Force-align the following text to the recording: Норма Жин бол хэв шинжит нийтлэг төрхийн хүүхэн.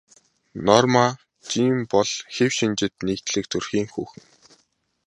Норма 0.67 1.05
Жин 1.49 1.75
бол 1.91 2.09
хэв 2.33 2.51
шинжит 2.57 2.93
нийтлэг 3.05 3.45
төрхийн 3.51 3.87
хүүхэн. 3.93 4.25